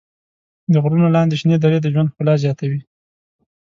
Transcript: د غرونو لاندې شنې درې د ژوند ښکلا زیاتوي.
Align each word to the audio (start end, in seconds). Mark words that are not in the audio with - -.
د 0.71 0.73
غرونو 0.83 1.07
لاندې 1.15 1.35
شنې 1.41 1.57
درې 1.63 1.77
د 1.81 1.87
ژوند 1.93 2.11
ښکلا 2.11 2.33
زیاتوي. 2.43 2.81